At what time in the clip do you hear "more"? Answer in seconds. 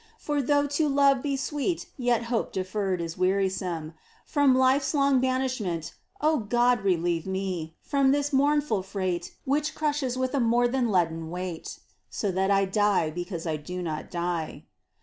10.39-10.67